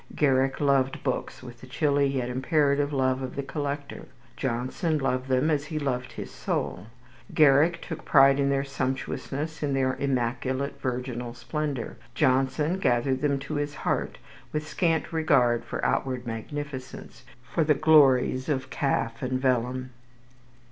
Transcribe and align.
Garrick 0.15 0.59
loved 0.59 1.03
books 1.03 1.43
with 1.43 1.61
the 1.61 1.67
chilly 1.67 2.07
yet 2.07 2.27
imperative 2.27 2.91
love 2.91 3.21
of 3.21 3.35
the 3.35 3.43
collector. 3.43 4.05
Johnson 4.35 4.97
loved 4.97 5.27
them 5.27 5.51
as 5.51 5.65
he 5.65 5.77
loved 5.77 6.13
his 6.13 6.31
soul. 6.31 6.87
Garrick 7.35 7.83
took 7.83 8.03
pride 8.03 8.39
in 8.39 8.49
their 8.49 8.63
sumptuousness, 8.63 9.61
in 9.61 9.75
their 9.75 9.93
immaculate, 9.99 10.81
virginal 10.81 11.35
splendour. 11.35 11.97
Johnson 12.15 12.79
gathered 12.79 13.21
them 13.21 13.37
to 13.37 13.53
his 13.57 13.75
heart 13.85 14.17
with 14.51 14.67
scant 14.67 15.13
regard 15.13 15.63
for 15.63 15.85
outward 15.85 16.25
magnificence, 16.25 17.23
for 17.43 17.63
the 17.63 17.75
glories 17.75 18.49
of 18.49 18.71
calf 18.71 19.21
and 19.21 19.39
vellum. 19.39 19.91